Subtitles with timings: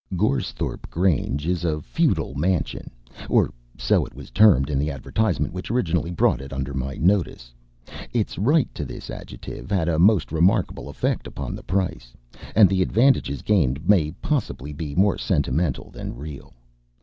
[0.15, 2.89] Goresthorpe Grange is a feudal mansion
[3.29, 7.53] or so it was termed in the advertisement which originally brought it under my notice.
[8.11, 12.15] Its right to this adjective had a most remarkable effect upon its price,
[12.55, 16.55] and the advantages gained may possibly be more sentimental than real.